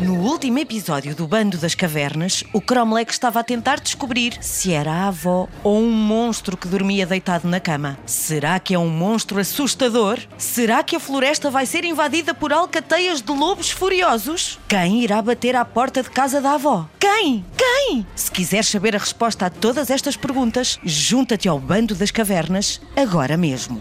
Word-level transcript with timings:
No 0.00 0.20
último 0.22 0.58
episódio 0.58 1.16
do 1.16 1.26
Bando 1.26 1.56
das 1.58 1.74
Cavernas, 1.74 2.44
o 2.52 2.60
Cromlech 2.60 3.10
estava 3.10 3.40
a 3.40 3.44
tentar 3.44 3.80
descobrir 3.80 4.36
se 4.40 4.72
era 4.72 4.92
a 4.92 5.08
avó 5.08 5.48
ou 5.64 5.80
um 5.80 5.90
monstro 5.90 6.56
que 6.56 6.68
dormia 6.68 7.06
deitado 7.06 7.48
na 7.48 7.58
cama. 7.58 7.98
Será 8.06 8.60
que 8.60 8.74
é 8.74 8.78
um 8.78 8.88
monstro 8.88 9.40
assustador? 9.40 10.20
Será 10.38 10.82
que 10.82 10.94
a 10.94 11.00
floresta 11.00 11.50
vai 11.50 11.66
ser 11.66 11.84
invadida 11.84 12.34
por 12.34 12.52
alcateias 12.52 13.20
de 13.20 13.32
lobos 13.32 13.70
furiosos? 13.70 14.58
Quem 14.68 15.02
irá 15.02 15.20
bater 15.20 15.56
à 15.56 15.64
porta 15.64 16.02
de 16.02 16.10
casa 16.10 16.40
da 16.40 16.52
avó? 16.52 16.88
Quem? 17.00 17.44
Quem? 17.56 18.06
Se 18.14 18.30
quiseres 18.30 18.68
saber 18.68 18.94
a 18.94 19.00
resposta 19.00 19.46
a 19.46 19.50
todas 19.50 19.90
estas 19.90 20.16
perguntas, 20.16 20.78
junta-te 20.84 21.48
ao 21.48 21.58
Bando 21.58 21.94
das 21.94 22.10
Cavernas 22.10 22.80
agora 22.94 23.36
mesmo. 23.36 23.80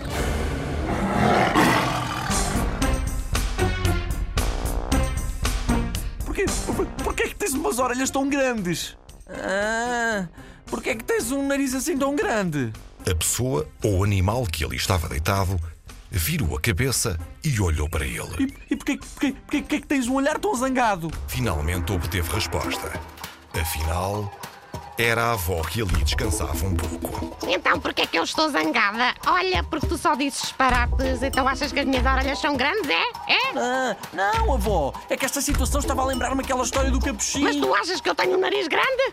Umas 7.76 7.80
orelhas 7.80 8.10
tão 8.10 8.30
grandes? 8.30 8.98
Ah, 9.28 10.28
porquê 10.66 10.92
é 10.92 10.96
que 10.96 11.04
tens 11.04 11.32
um 11.32 11.46
nariz 11.46 11.74
assim 11.74 11.98
tão 11.98 12.16
grande? 12.16 12.72
A 13.10 13.16
pessoa 13.16 13.68
ou 13.84 14.04
animal 14.04 14.46
que 14.46 14.64
ali 14.64 14.78
estava 14.78 15.10
deitado 15.10 15.60
virou 16.10 16.56
a 16.56 16.62
cabeça 16.62 17.20
e 17.44 17.60
olhou 17.60 17.90
para 17.90 18.06
ele. 18.06 18.54
E, 18.70 18.74
e 18.74 18.76
porquê, 18.78 18.98
porquê, 18.98 19.32
porquê, 19.34 19.62
porquê 19.62 19.76
é 19.76 19.82
que 19.82 19.88
tens 19.88 20.08
um 20.08 20.16
olhar 20.16 20.40
tão 20.40 20.56
zangado? 20.56 21.12
Finalmente 21.28 21.92
obteve 21.92 22.32
resposta. 22.32 22.92
Afinal, 23.54 24.32
era 24.98 25.26
a 25.26 25.32
avó 25.34 25.62
que 25.62 25.82
ali 25.82 26.04
descansava 26.04 26.66
um 26.66 26.76
pouco. 26.76 27.38
Então 27.48 27.80
porquê 27.80 28.04
é 28.04 28.08
que 28.08 28.18
eu 28.18 28.24
estou 28.24 28.50
zangada? 28.50 29.14
Olha, 29.28 29.64
porque 29.64 29.88
tu 29.88 29.98
só 29.98 30.16
dizes 30.16 30.42
disparates, 30.42 31.22
então 31.22 31.48
achas 31.48 31.72
que 31.72 31.80
as 31.80 31.86
minhas 31.86 32.06
orelhas 32.06 32.40
são 32.40 32.56
grandes, 32.56 32.90
é? 32.90 33.02
É? 33.32 33.58
Ah, 33.58 33.96
não, 34.14 34.54
avó, 34.54 34.94
é 35.10 35.18
que 35.18 35.26
esta 35.26 35.42
situação 35.42 35.80
estava 35.80 36.02
a 36.02 36.06
lembrar-me 36.06 36.42
aquela 36.42 36.64
história 36.64 36.90
do 36.90 37.00
capuchinho. 37.00 37.46
Mas 37.46 37.56
tu 37.58 37.74
achas 37.74 38.02
que 38.02 38.10
eu 38.10 38.16
tenho 38.16 38.38
um 38.38 38.40
nariz 38.40 38.68
grande? 38.68 39.04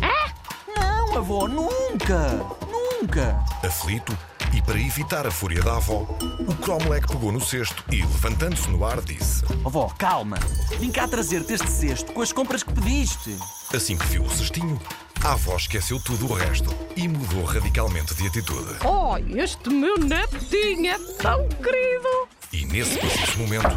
É? 0.00 0.78
Não, 0.78 1.18
avó, 1.18 1.48
nunca, 1.48 2.28
nunca. 2.70 3.38
Aflito, 3.64 4.16
e 4.54 4.60
para 4.60 4.78
evitar 4.78 5.26
a 5.26 5.30
fúria 5.30 5.62
da 5.62 5.76
avó, 5.76 6.06
o 6.46 6.54
Cromlech 6.56 7.06
pegou 7.06 7.32
no 7.32 7.40
cesto 7.40 7.82
e, 7.90 8.02
levantando-se 8.02 8.68
no 8.68 8.84
ar, 8.84 9.00
disse: 9.00 9.42
Avó, 9.64 9.90
calma. 9.96 10.38
Vim 10.78 10.90
cá 10.90 11.08
trazer-te 11.08 11.54
este 11.54 11.70
cesto 11.70 12.12
com 12.12 12.20
as 12.20 12.32
compras 12.32 12.62
que 12.62 12.72
pediste. 12.72 13.36
Assim 13.74 13.96
que 13.96 14.06
viu 14.06 14.22
o 14.22 14.30
cestinho, 14.30 14.78
a 15.24 15.32
avó 15.32 15.56
esqueceu 15.56 16.00
tudo 16.00 16.28
o 16.28 16.34
resto 16.34 16.68
e 16.96 17.06
mudou 17.06 17.44
radicalmente 17.44 18.12
de 18.14 18.26
atitude. 18.26 18.74
Oh, 18.84 19.16
este 19.36 19.70
meu 19.70 19.96
netinho 19.96 20.90
é 20.90 20.98
tão 21.20 21.48
querido! 21.48 22.28
E 22.52 22.66
nesse 22.66 22.98
preciso 22.98 23.38
momento, 23.38 23.68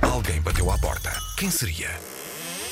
alguém 0.00 0.40
bateu 0.40 0.70
à 0.70 0.78
porta. 0.78 1.12
Quem 1.36 1.50
seria? 1.50 1.90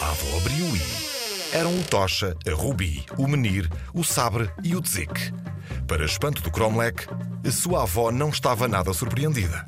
A 0.00 0.08
avó 0.08 0.38
abriu 0.38 0.64
e. 0.74 1.54
Eram 1.54 1.78
o 1.78 1.84
Tocha, 1.84 2.34
a 2.48 2.54
Rubi, 2.54 3.04
o 3.18 3.28
Menir, 3.28 3.70
o 3.92 4.02
Sabre 4.02 4.50
e 4.62 4.74
o 4.74 4.80
Tzik. 4.80 5.32
Para 5.86 6.04
espanto 6.04 6.40
do 6.40 6.50
Cromlech, 6.50 7.06
a 7.46 7.50
sua 7.50 7.82
avó 7.82 8.10
não 8.10 8.30
estava 8.30 8.66
nada 8.66 8.92
surpreendida. 8.94 9.66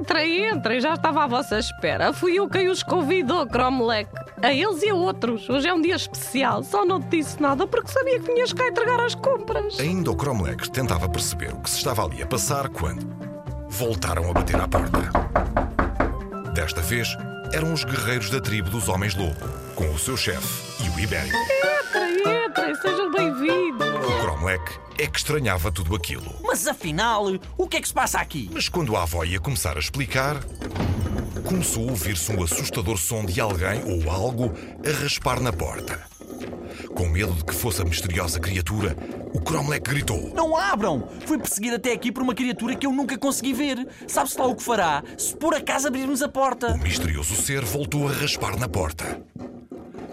Entrem, 0.00 0.48
entrem, 0.48 0.80
já 0.80 0.94
estava 0.94 1.24
à 1.24 1.26
vossa 1.26 1.58
espera. 1.58 2.12
Fui 2.12 2.34
eu 2.34 2.48
quem 2.48 2.68
os 2.68 2.82
convidou, 2.82 3.46
Cromlech. 3.46 4.08
A 4.42 4.52
eles 4.52 4.82
e 4.82 4.88
a 4.88 4.94
outros. 4.94 5.48
Hoje 5.48 5.66
é 5.68 5.74
um 5.74 5.80
dia 5.80 5.96
especial. 5.96 6.62
Só 6.62 6.84
não 6.84 7.00
te 7.00 7.18
disse 7.18 7.40
nada 7.40 7.66
porque 7.66 7.90
sabia 7.90 8.20
que 8.20 8.32
vinhas 8.32 8.52
cá 8.52 8.68
entregar 8.68 9.00
as 9.00 9.14
compras. 9.14 9.78
Ainda 9.80 10.10
o 10.10 10.16
Cromlech 10.16 10.70
tentava 10.70 11.08
perceber 11.08 11.52
o 11.52 11.60
que 11.60 11.68
se 11.68 11.78
estava 11.78 12.04
ali 12.04 12.22
a 12.22 12.26
passar 12.26 12.68
quando 12.68 13.06
voltaram 13.68 14.30
a 14.30 14.32
bater 14.32 14.60
à 14.60 14.68
porta. 14.68 15.10
Desta 16.54 16.80
vez, 16.80 17.08
eram 17.52 17.72
os 17.72 17.84
guerreiros 17.84 18.30
da 18.30 18.40
tribo 18.40 18.70
dos 18.70 18.88
Homens-Lobo, 18.88 19.36
com 19.74 19.90
o 19.90 19.98
seu 19.98 20.16
chefe 20.16 20.84
e 20.84 20.88
o 20.88 21.00
Ibérico. 21.00 21.36
Entrem, 21.36 22.46
entrem, 22.46 22.74
sejam 22.76 23.10
bem-vindos. 23.10 23.88
O 23.88 24.20
Cromlech 24.20 24.78
é 24.98 25.06
que 25.06 25.18
estranhava 25.18 25.72
tudo 25.72 25.94
aquilo. 25.96 26.34
Mas 26.42 26.66
afinal, 26.66 27.26
o 27.56 27.68
que 27.68 27.76
é 27.76 27.80
que 27.80 27.88
se 27.88 27.94
passa 27.94 28.18
aqui? 28.18 28.50
Mas 28.52 28.68
quando 28.68 28.96
a 28.96 29.02
avó 29.02 29.24
ia 29.24 29.40
começar 29.40 29.76
a 29.76 29.80
explicar, 29.80 30.36
começou 31.48 31.88
a 31.88 31.92
ouvir-se 31.92 32.30
um 32.30 32.42
assustador 32.42 32.98
som 32.98 33.24
de 33.24 33.40
alguém 33.40 33.82
ou 33.86 34.10
algo 34.10 34.52
a 34.86 35.02
raspar 35.02 35.40
na 35.40 35.50
porta. 35.50 35.98
Com 36.94 37.08
medo 37.08 37.32
de 37.32 37.42
que 37.42 37.54
fosse 37.54 37.80
a 37.80 37.86
misteriosa 37.86 38.38
criatura, 38.38 38.94
o 39.32 39.40
Cromlech 39.40 39.80
gritou. 39.80 40.30
Não 40.34 40.54
abram! 40.54 41.08
Fui 41.24 41.38
perseguir 41.38 41.72
até 41.72 41.92
aqui 41.92 42.12
por 42.12 42.22
uma 42.22 42.34
criatura 42.34 42.76
que 42.76 42.86
eu 42.86 42.92
nunca 42.92 43.16
consegui 43.16 43.54
ver. 43.54 43.88
Sabe-se 44.06 44.38
lá 44.38 44.46
o 44.46 44.54
que 44.54 44.62
fará 44.62 45.02
se 45.16 45.34
por 45.34 45.54
acaso 45.54 45.88
abrirmos 45.88 46.20
a 46.20 46.28
porta? 46.28 46.74
O 46.74 46.78
misterioso 46.78 47.34
ser 47.34 47.64
voltou 47.64 48.06
a 48.06 48.12
raspar 48.12 48.58
na 48.58 48.68
porta. 48.68 49.18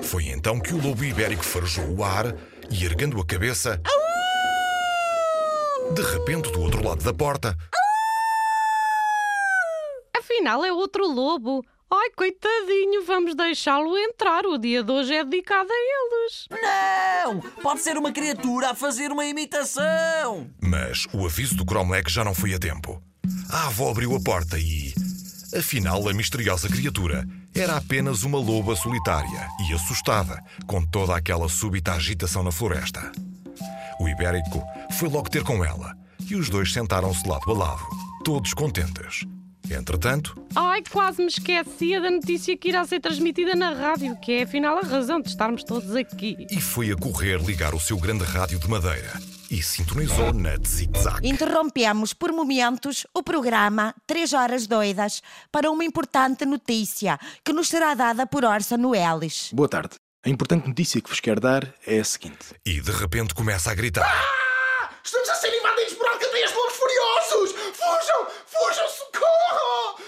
Foi 0.04 0.28
então 0.30 0.58
que 0.58 0.74
o 0.74 0.82
lobo 0.82 1.04
ibérico 1.04 1.44
farejou 1.44 1.98
o 1.98 2.02
ar 2.02 2.34
e, 2.72 2.86
erguendo 2.86 3.20
a 3.20 3.26
cabeça, 3.26 3.82
de 5.94 6.02
repente, 6.02 6.50
do 6.50 6.62
outro 6.62 6.82
lado 6.82 7.04
da 7.04 7.14
porta, 7.14 7.58
Afinal, 10.46 10.64
é 10.64 10.72
outro 10.72 11.08
lobo. 11.08 11.66
Ai, 11.92 12.12
coitadinho, 12.16 13.04
vamos 13.04 13.34
deixá-lo 13.34 13.98
entrar. 13.98 14.46
O 14.46 14.60
dia 14.60 14.84
de 14.84 14.92
hoje 14.92 15.16
é 15.16 15.24
dedicado 15.24 15.70
a 15.72 15.76
eles. 15.76 16.48
Não! 16.52 17.40
Pode 17.64 17.82
ser 17.82 17.98
uma 17.98 18.12
criatura 18.12 18.70
a 18.70 18.76
fazer 18.76 19.12
uma 19.12 19.26
imitação! 19.26 20.48
Mas 20.62 21.08
o 21.12 21.26
aviso 21.26 21.56
do 21.56 21.66
Cromlech 21.66 22.12
já 22.12 22.24
não 22.24 22.36
foi 22.36 22.54
a 22.54 22.60
tempo. 22.60 23.02
A 23.50 23.66
avó 23.66 23.90
abriu 23.90 24.16
a 24.16 24.22
porta 24.22 24.60
e. 24.60 24.94
Afinal, 25.58 26.08
a 26.08 26.14
misteriosa 26.14 26.70
criatura 26.70 27.28
era 27.56 27.78
apenas 27.78 28.22
uma 28.22 28.38
loba 28.38 28.76
solitária 28.76 29.50
e 29.68 29.74
assustada 29.74 30.40
com 30.68 30.86
toda 30.86 31.16
aquela 31.16 31.50
súbita 31.50 31.94
agitação 31.94 32.44
na 32.44 32.52
floresta. 32.52 33.12
O 34.00 34.08
ibérico 34.08 34.62
foi 34.92 35.10
logo 35.10 35.28
ter 35.28 35.44
com 35.44 35.66
ela 35.66 35.96
e 36.30 36.36
os 36.36 36.50
dois 36.52 36.72
sentaram-se 36.72 37.28
lado 37.28 37.50
a 37.50 37.54
lado, 37.54 37.84
todos 38.24 38.54
contentes. 38.54 39.26
Entretanto, 39.72 40.36
Ai, 40.56 40.84
quase 40.90 41.22
me 41.22 41.28
esquecia 41.28 42.00
da 42.02 42.10
notícia 42.12 42.56
que 42.58 42.70
irá 42.70 42.86
ser 42.86 43.00
transmitida 43.00 43.56
na 43.56 43.74
rádio, 43.74 44.16
que 44.20 44.32
é 44.34 44.44
afinal 44.44 44.78
a 44.78 44.82
razão 44.82 45.20
de 45.22 45.30
estarmos 45.30 45.64
todos 45.64 45.96
aqui. 45.96 46.46
e 46.50 46.62
foi 46.62 46.92
a 46.92 46.96
correr 46.96 47.42
ligar 47.42 47.74
o 47.74 47.80
seu 47.80 47.98
grande 47.98 48.24
rádio 48.24 48.60
de 48.60 48.68
madeira 48.70 49.14
e 49.50 49.62
sintonizou 49.62 50.34
na 50.34 50.56
Zig-Zag. 50.66 51.28
Interrompemos 51.28 52.14
por 52.14 52.32
momentos 52.32 53.06
o 53.14 53.22
programa 53.22 53.94
Três 54.08 54.34
Horas 54.34 54.68
Doidas 54.68 55.22
para 55.52 55.70
uma 55.70 55.84
importante 55.84 56.46
notícia 56.46 57.20
que 57.44 57.54
nos 57.54 57.68
será 57.68 57.94
dada 57.94 58.26
por 58.26 58.44
Orson 58.44 58.88
Welles. 58.88 59.50
Boa 59.54 59.70
tarde. 59.70 59.96
A 60.26 60.30
importante 60.30 60.68
notícia 60.68 61.00
que 61.00 61.10
vos 61.10 61.20
quero 61.20 61.40
dar 61.40 61.72
é 61.86 62.00
a 62.00 62.04
seguinte. 62.04 62.56
E 62.66 62.82
de 62.82 62.92
repente 62.92 63.36
começa 63.36 63.70
a 63.72 63.76
gritar. 63.76 64.45
Estamos 65.06 65.30
a 65.30 65.36
ser 65.36 65.54
invadidos 65.56 65.94
por 65.94 66.08
alcateias 66.08 66.50
de 66.50 66.58
lobos 66.58 66.74
furiosos! 66.74 67.52
Fujam! 67.78 68.28
Fujam! 68.48 68.88
Socorro! 68.90 70.00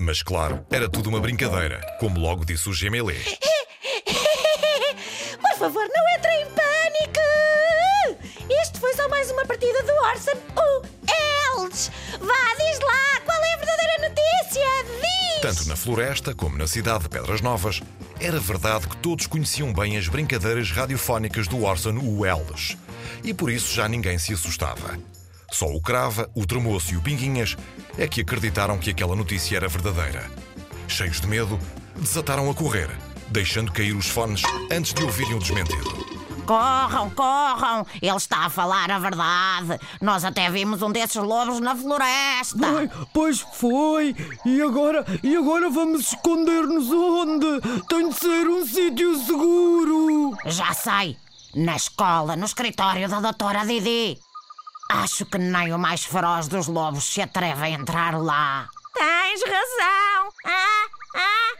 Mas 0.00 0.20
claro, 0.20 0.66
era 0.68 0.88
tudo 0.88 1.08
uma 1.08 1.20
brincadeira, 1.20 1.80
como 2.00 2.18
logo 2.18 2.44
disse 2.44 2.68
o 2.68 2.72
Gemelê. 2.72 3.14
Por 5.40 5.58
favor, 5.58 5.86
não 5.86 6.16
entre 6.16 6.32
em 6.40 6.46
pânico! 6.46 7.20
Isto 8.62 8.80
foi 8.80 8.92
só 8.94 9.08
mais 9.08 9.30
uma 9.30 9.46
partida 9.46 9.80
do 9.84 9.92
Orson 9.92 10.32
Welles. 10.56 11.92
Vá, 12.18 12.54
diz 12.58 12.80
lá, 12.80 13.20
qual 13.24 13.44
é 13.44 13.54
a 13.54 13.58
verdadeira 13.58 14.08
notícia? 14.08 14.66
Diz! 15.00 15.40
Tanto 15.40 15.68
na 15.68 15.76
floresta 15.76 16.34
como 16.34 16.58
na 16.58 16.66
cidade 16.66 17.04
de 17.04 17.10
Pedras 17.10 17.40
Novas, 17.40 17.80
era 18.20 18.40
verdade 18.40 18.88
que 18.88 18.96
todos 18.96 19.28
conheciam 19.28 19.72
bem 19.72 19.96
as 19.96 20.08
brincadeiras 20.08 20.72
radiofónicas 20.72 21.46
do 21.46 21.62
Orson 21.62 21.96
Welles. 22.18 22.76
E 23.24 23.34
por 23.34 23.50
isso 23.50 23.74
já 23.74 23.88
ninguém 23.88 24.18
se 24.18 24.32
assustava. 24.32 24.98
Só 25.50 25.66
o 25.66 25.80
Crava, 25.80 26.30
o 26.34 26.46
Tremoço 26.46 26.92
e 26.92 26.96
o 26.96 27.00
Pinguinhas 27.00 27.56
é 27.96 28.06
que 28.06 28.20
acreditaram 28.20 28.78
que 28.78 28.90
aquela 28.90 29.16
notícia 29.16 29.56
era 29.56 29.68
verdadeira. 29.68 30.30
Cheios 30.86 31.20
de 31.20 31.26
medo, 31.26 31.58
desataram 31.96 32.50
a 32.50 32.54
correr, 32.54 32.90
deixando 33.28 33.72
cair 33.72 33.94
os 33.94 34.08
fones 34.08 34.42
antes 34.70 34.92
de 34.92 35.02
ouvirem 35.02 35.34
o 35.34 35.38
desmentido. 35.38 36.18
Corram, 36.48 37.10
corram! 37.10 37.86
Ele 38.00 38.16
está 38.16 38.46
a 38.46 38.50
falar 38.50 38.90
a 38.90 38.98
verdade. 38.98 39.78
Nós 40.00 40.24
até 40.24 40.50
vimos 40.50 40.80
um 40.80 40.90
desses 40.90 41.16
lobos 41.16 41.60
na 41.60 41.76
floresta. 41.76 42.66
Ai, 42.78 42.90
pois 43.12 43.40
foi! 43.40 44.16
E 44.46 44.62
agora, 44.62 45.04
e 45.22 45.36
agora 45.36 45.68
vamos 45.68 46.08
esconder-nos 46.08 46.90
onde? 46.90 47.60
Tem 47.86 48.08
de 48.08 48.14
ser 48.14 48.48
um 48.48 48.64
sítio 48.66 49.14
seguro! 49.26 50.38
Já 50.46 50.72
sei. 50.72 51.18
Na 51.58 51.74
escola, 51.74 52.36
no 52.36 52.44
escritório 52.44 53.08
da 53.08 53.18
doutora 53.18 53.66
Didi. 53.66 54.16
Acho 54.92 55.26
que 55.26 55.38
nem 55.38 55.72
o 55.72 55.78
mais 55.78 56.04
feroz 56.04 56.46
dos 56.46 56.68
lobos 56.68 57.02
se 57.02 57.20
atreve 57.20 57.60
a 57.64 57.68
entrar 57.68 58.16
lá. 58.16 58.68
Tens 58.94 59.42
razão! 59.42 60.32
Ah, 60.46 60.86
ah, 61.16 61.52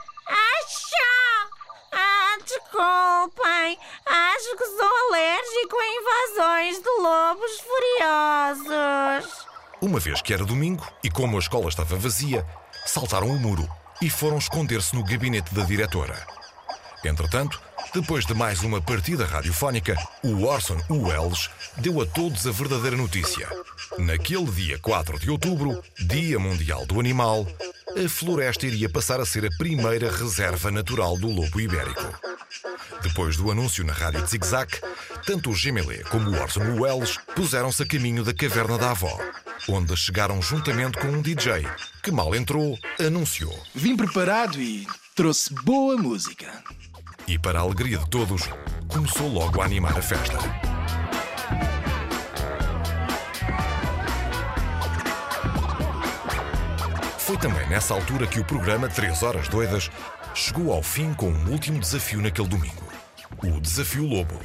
acha! 0.55 1.51
Ah, 1.91 2.39
desculpem! 2.47 3.77
Acho 4.07 4.57
que 4.57 4.67
sou 4.67 4.93
alérgico 5.09 5.77
a 5.77 5.87
invasões 5.99 6.79
de 6.81 6.91
lobos 7.03 7.61
furiosos. 7.67 9.47
Uma 9.81 9.99
vez 9.99 10.23
que 10.23 10.33
era 10.33 10.45
domingo 10.45 10.87
e 11.03 11.11
como 11.11 11.37
a 11.37 11.41
escola 11.41 11.69
estava 11.69 11.97
vazia, 11.97 12.47
saltaram 12.87 13.27
o 13.27 13.41
muro 13.41 13.69
e 14.01 14.09
foram 14.09 14.39
esconder-se 14.39 14.95
no 14.95 15.03
gabinete 15.03 15.53
da 15.53 15.65
diretora. 15.65 16.25
Entretanto, 17.05 17.61
depois 17.95 18.27
de 18.27 18.35
mais 18.35 18.63
uma 18.63 18.81
partida 18.81 19.25
radiofónica, 19.25 19.97
o 20.23 20.45
Orson 20.45 20.79
Welles 20.91 21.49
deu 21.79 22.01
a 22.01 22.07
todos 22.07 22.47
a 22.47 22.51
verdadeira 22.51 22.97
notícia. 22.97 23.49
Naquele 23.99 24.47
dia 24.51 24.79
4 24.79 25.19
de 25.19 25.31
outubro, 25.31 25.83
Dia 25.99 26.39
Mundial 26.39 26.85
do 26.87 27.01
Animal, 27.01 27.47
a 27.97 28.09
floresta 28.09 28.67
iria 28.67 28.89
passar 28.89 29.21
a 29.21 29.27
ser 29.27 29.47
a 29.47 29.57
primeira 29.57 30.11
reserva 30.11 30.71
natural 30.71 31.17
do 31.19 31.29
lobo 31.29 31.61
ibérico. 31.61 32.15
Depois 33.03 33.37
do 33.37 33.51
anúncio 33.51 33.85
na 33.85 33.93
rádio 33.93 34.27
Zig 34.27 34.47
Zag, 34.47 34.71
tanto 35.25 35.51
o 35.51 35.55
Gemelé 35.55 36.03
como 36.05 36.31
o 36.31 36.41
Orson 36.41 36.81
Welles 36.81 37.19
puseram-se 37.35 37.83
a 37.83 37.87
caminho 37.87 38.23
da 38.23 38.35
caverna 38.35 38.77
da 38.77 38.91
avó, 38.91 39.19
onde 39.69 39.97
chegaram 39.97 40.43
juntamente 40.43 40.99
com 40.99 41.09
um 41.09 41.23
DJ, 41.23 41.67
que 42.03 42.11
mal 42.11 42.35
entrou, 42.35 42.79
anunciou. 43.01 43.59
Vim 43.75 43.97
preparado 43.97 44.61
e 44.61 44.87
trouxe 45.15 45.53
boa 45.55 45.97
música. 45.97 46.63
E 47.29 47.39
para 47.39 47.59
a 47.59 47.63
alegria 47.63 47.99
de 47.99 48.09
todos, 48.09 48.49
começou 48.89 49.29
logo 49.29 49.61
a 49.61 49.67
animar 49.67 49.97
a 49.99 50.01
festa. 50.01 50.39
Foi 57.19 57.37
também 57.37 57.69
nessa 57.69 57.93
altura 57.93 58.27
que 58.27 58.41
o 58.41 58.45
programa 58.47 58.89
Três 58.89 59.23
Horas 59.23 59.47
Doidas 59.47 59.91
chegou 60.35 60.73
ao 60.73 60.83
fim 60.83 61.13
com 61.13 61.29
um 61.29 61.51
último 61.51 61.79
desafio 61.79 62.23
naquele 62.23 62.49
domingo: 62.49 62.89
o 63.45 63.61
Desafio 63.61 64.07
Lobo. 64.07 64.41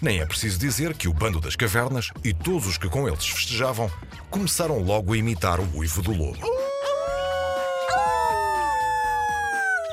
Nem 0.00 0.20
é 0.20 0.24
preciso 0.24 0.58
dizer 0.58 0.94
que 0.94 1.08
o 1.08 1.12
Bando 1.12 1.40
das 1.40 1.56
Cavernas 1.56 2.10
e 2.24 2.32
todos 2.32 2.66
os 2.66 2.78
que 2.78 2.88
com 2.88 3.06
eles 3.06 3.28
festejavam 3.28 3.90
começaram 4.30 4.78
logo 4.78 5.12
a 5.12 5.16
imitar 5.18 5.60
o 5.60 5.76
uivo 5.76 6.00
do 6.00 6.12
lobo. 6.12 6.57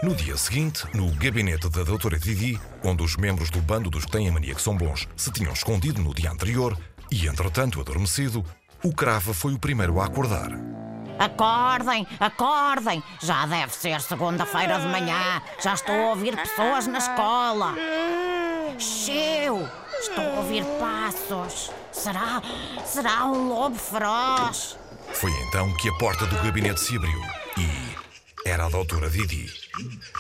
No 0.06 0.14
dia 0.14 0.38
seguinte, 0.38 0.86
no 0.94 1.10
gabinete 1.16 1.68
da 1.68 1.82
doutora 1.82 2.20
Didi, 2.20 2.62
onde 2.84 3.02
os 3.02 3.18
membros 3.18 3.50
do 3.50 3.60
bando 3.60 3.90
dos 3.90 4.06
que 4.06 4.12
têm 4.12 4.30
a 4.30 4.32
mania 4.32 4.54
que 4.54 4.62
são 4.62 4.78
bons 4.78 5.08
se 5.16 5.32
tinham 5.32 5.52
escondido 5.52 6.00
no 6.00 6.14
dia 6.14 6.30
anterior 6.30 6.78
e, 7.12 7.26
entretanto, 7.26 7.82
adormecido, 7.82 8.46
o 8.84 8.94
Crava 8.94 9.34
foi 9.34 9.56
o 9.56 9.58
primeiro 9.58 10.00
a 10.00 10.06
acordar. 10.06 10.52
Acordem, 11.18 12.06
acordem! 12.20 13.02
Já 13.20 13.48
deve 13.48 13.74
ser 13.74 14.00
segunda-feira 14.00 14.80
de 14.80 14.86
manhã. 14.86 15.42
Já 15.60 15.74
estou 15.74 15.96
a 15.96 16.10
ouvir 16.10 16.36
pessoas 16.36 16.86
na 16.86 17.00
escola. 17.00 17.74
Chiu! 18.78 19.68
Estou 20.02 20.24
a 20.24 20.40
ouvir 20.42 20.64
passos. 20.80 21.72
Será. 21.92 22.44
Será 22.86 23.26
um 23.26 23.48
lobo 23.48 23.76
feroz? 23.76 24.78
Foi 25.14 25.32
então 25.48 25.76
que 25.78 25.90
a 25.90 25.94
porta 25.94 26.28
do 26.28 26.36
gabinete 26.44 26.80
se 26.80 26.96
abriu 26.96 27.22
e 27.58 28.48
era 28.48 28.68
a 28.68 28.70
doutora 28.70 29.10
Didi. 29.10 29.65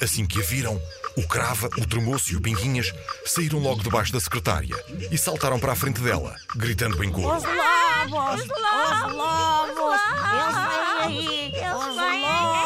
Assim 0.01 0.25
que 0.25 0.39
a 0.39 0.43
viram, 0.43 0.81
o 1.17 1.27
Crava, 1.27 1.69
o 1.77 1.85
Tremoço 1.85 2.33
e 2.33 2.35
o 2.35 2.41
Pinguinhas 2.41 2.93
saíram 3.25 3.59
logo 3.59 3.81
debaixo 3.83 4.11
da 4.11 4.19
secretária 4.19 4.75
e 5.11 5.17
saltaram 5.17 5.59
para 5.59 5.73
a 5.73 5.75
frente 5.75 6.01
dela, 6.01 6.35
gritando 6.55 7.03
em 7.03 7.11
coro. 7.11 7.37
Os 7.37 7.43
lobos! 7.43 8.41
Os 8.41 8.47
lobos! 9.13 10.01
Eles 10.31 10.55
vêm 10.67 11.05
aí! 11.05 11.51
Os 11.73 11.95
lobos! 11.95 12.64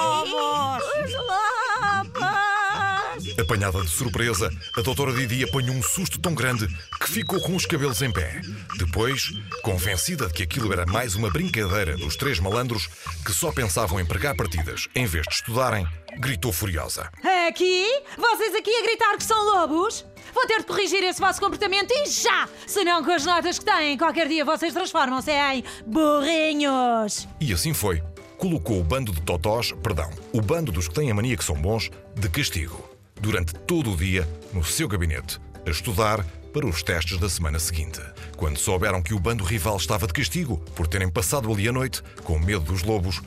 Apanhada 3.40 3.82
de 3.82 3.90
surpresa, 3.90 4.52
a 4.76 4.82
doutora 4.82 5.14
Didi 5.14 5.46
apanhou 5.46 5.74
um 5.74 5.82
susto 5.82 6.20
tão 6.20 6.34
grande 6.34 6.68
que 7.00 7.10
ficou 7.10 7.40
com 7.40 7.56
os 7.56 7.66
cabelos 7.66 8.02
em 8.02 8.12
pé. 8.12 8.42
Depois, 8.78 9.32
convencida 9.64 10.28
de 10.28 10.34
que 10.34 10.44
aquilo 10.44 10.74
era 10.74 10.86
mais 10.86 11.16
uma 11.16 11.30
brincadeira 11.30 11.96
dos 11.96 12.18
três 12.18 12.38
malandros 12.38 12.90
que 13.26 13.32
só 13.32 13.50
pensavam 13.50 13.98
em 13.98 14.06
pregar 14.06 14.36
partidas 14.36 14.90
em 14.94 15.06
vez 15.06 15.26
de 15.26 15.36
estudarem, 15.36 15.88
gritou 16.20 16.52
furiosa. 16.52 17.10
Aqui? 17.48 17.86
Vocês 18.18 18.54
aqui 18.56 18.76
a 18.76 18.84
gritar 18.84 19.18
que 19.18 19.24
são 19.24 19.42
lobos? 19.46 20.06
Vou 20.34 20.46
ter 20.46 20.60
de 20.60 20.66
corrigir 20.66 21.02
esse 21.04 21.22
vosso 21.22 21.40
comportamento 21.40 21.92
e 21.92 22.08
já! 22.08 22.48
Senão, 22.68 23.04
com 23.04 23.12
as 23.12 23.26
notas 23.26 23.58
que 23.58 23.66
têm, 23.66 23.98
qualquer 23.98 24.28
dia 24.28 24.44
vocês 24.44 24.74
transformam-se 24.74 25.32
em 25.32 25.64
burrinhos! 25.88 27.26
E 27.40 27.54
assim 27.54 27.74
foi. 27.74 28.04
Colocou 28.38 28.80
o 28.80 28.84
bando 28.84 29.14
de 29.14 29.22
totós, 29.22 29.72
perdão, 29.82 30.10
o 30.34 30.42
bando 30.42 30.72
dos 30.72 30.90
que 30.90 30.94
têm 30.94 31.10
a 31.10 31.14
mania 31.16 31.38
que 31.38 31.44
são 31.44 31.56
bons, 31.56 31.90
de 32.16 32.30
castigo. 32.30 32.99
Durante 33.20 33.54
todo 33.54 33.92
o 33.92 33.98
dia, 33.98 34.28
no 34.54 34.64
seu 34.64 34.88
gabinete, 34.88 35.40
a 35.66 35.70
estudar 35.70 36.26
para 36.54 36.66
os 36.66 36.82
testes 36.82 37.18
da 37.18 37.30
semana 37.30 37.60
seguinte. 37.60 38.00
Quando 38.38 38.58
souberam 38.58 39.02
que 39.02 39.14
o 39.14 39.20
bando 39.20 39.44
rival 39.44 39.76
estava 39.76 40.08
de 40.08 40.14
castigo 40.14 40.58
por 40.76 40.88
terem 40.88 41.10
passado 41.10 41.52
ali 41.52 41.68
a 41.68 41.72
noite, 41.74 42.02
com 42.24 42.40
medo 42.40 42.62
dos 42.62 42.82
lobos, 42.82 43.22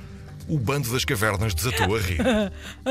o 0.48 0.58
bando 0.58 0.90
das 0.90 1.04
cavernas 1.04 1.54
desatou 1.54 1.94
a 1.94 2.00
rir. 2.00 2.18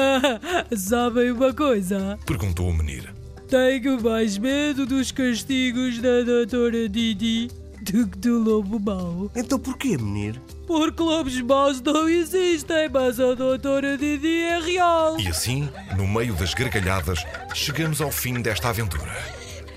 Sabem 0.78 1.32
uma 1.32 1.54
coisa? 1.54 2.20
Perguntou 2.26 2.70
o 2.70 2.74
menino. 2.74 3.10
Tenho 3.48 4.00
mais 4.02 4.38
medo 4.38 4.86
dos 4.86 5.12
castigos 5.12 5.98
da 6.00 6.22
doutora 6.22 6.88
Didi 6.88 7.50
do 7.82 8.08
que 8.08 8.18
do 8.20 8.38
lobo 8.38 8.80
mau. 8.80 9.32
Então 9.36 9.60
porquê, 9.60 9.98
menino? 9.98 10.40
Porque 10.72 11.04
lobos 11.04 11.42
maus 11.42 11.82
não 11.82 12.08
existem, 12.08 12.88
mas 12.88 13.20
a 13.20 13.36
doutora 13.36 13.98
Didi 13.98 14.44
é 14.44 14.58
real. 14.58 15.20
E 15.20 15.28
assim, 15.28 15.70
no 15.98 16.08
meio 16.08 16.34
das 16.34 16.54
gargalhadas, 16.54 17.26
chegamos 17.54 18.00
ao 18.00 18.10
fim 18.10 18.42
desta 18.42 18.70
aventura. 18.70 19.12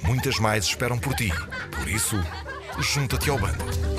Muitas 0.05 0.39
mais 0.39 0.67
esperam 0.67 0.97
por 0.97 1.13
ti. 1.15 1.33
Por 1.77 1.89
isso, 1.89 2.17
junta-te 2.79 3.29
ao 3.29 3.37
bando. 3.37 3.94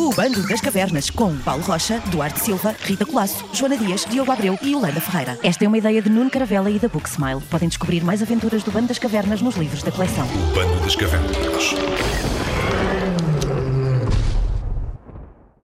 O 0.00 0.14
Bando 0.14 0.42
das 0.48 0.62
Cavernas, 0.62 1.10
com 1.10 1.36
Paulo 1.36 1.62
Rocha, 1.62 2.02
Duarte 2.06 2.40
Silva, 2.40 2.74
Rita 2.84 3.04
Colasso, 3.04 3.44
Joana 3.52 3.76
Dias, 3.76 4.06
Diogo 4.08 4.32
Abreu 4.32 4.58
e 4.62 4.72
Yolanda 4.72 4.98
Ferreira. 4.98 5.38
Esta 5.42 5.66
é 5.66 5.68
uma 5.68 5.76
ideia 5.76 6.00
de 6.00 6.08
Nuno 6.08 6.30
Caravela 6.30 6.70
e 6.70 6.78
da 6.78 6.88
Book 6.88 7.06
Smile. 7.06 7.42
Podem 7.50 7.68
descobrir 7.68 8.02
mais 8.02 8.22
aventuras 8.22 8.62
do 8.62 8.70
Bando 8.70 8.88
das 8.88 8.98
Cavernas 8.98 9.42
nos 9.42 9.56
livros 9.56 9.82
da 9.82 9.92
coleção. 9.92 10.26
Bando 10.54 10.80
das 10.82 10.96
Cavernas. 10.96 11.36